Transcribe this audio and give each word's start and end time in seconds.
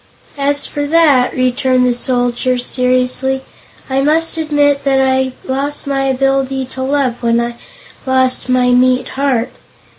"As 0.39 0.65
for 0.65 0.87
that," 0.87 1.31
returned 1.35 1.85
the 1.85 1.93
Soldier, 1.93 2.57
seriously, 2.57 3.41
"I 3.87 4.01
must 4.01 4.35
admit 4.35 4.81
I 4.87 5.33
lost 5.45 5.85
my 5.85 6.05
ability 6.05 6.65
to 6.73 6.81
love 6.81 7.21
when 7.21 7.39
I 7.39 7.55
lost 8.07 8.49
my 8.49 8.71
meat 8.71 9.09
heart. 9.09 9.51